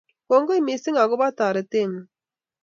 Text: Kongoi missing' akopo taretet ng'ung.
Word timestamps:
Kongoi 0.27 0.61
missing' 0.67 0.99
akopo 1.03 1.27
taretet 1.37 1.85
ng'ung. 1.89 2.07